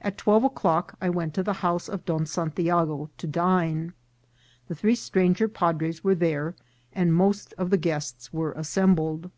At 0.00 0.18
twelve 0.18 0.42
o'clock 0.42 0.96
I 1.00 1.08
went 1.08 1.32
to 1.34 1.42
the 1.44 1.52
house 1.62 1.88
of 1.88 2.04
Don 2.04 2.26
Santiago 2.26 3.08
to 3.18 3.26
dine. 3.28 3.92
The 4.66 4.74
three 4.74 4.96
stranger 4.96 5.46
padres 5.46 6.02
were 6.02 6.16
there, 6.16 6.56
and 6.92 7.14
most 7.14 7.54
of 7.56 7.70
the 7.70 7.76
guests 7.78 8.32
were 8.32 8.50
assembled. 8.54 9.30